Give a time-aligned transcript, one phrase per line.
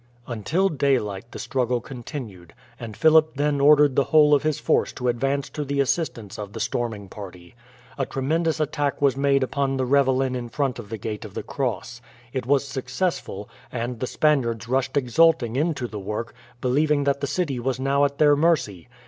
[0.25, 5.09] Until daylight the struggle continued, and Philip then ordered the whole of his force to
[5.09, 7.53] advance to the assistance of the storming party.
[7.99, 11.43] A tremendous attack was made upon the ravelin in front of the gate of the
[11.43, 12.01] Cross.
[12.33, 17.59] It was successful, and the Spaniards rushed exulting into the work, believing that the city
[17.59, 18.87] was now at their mercy.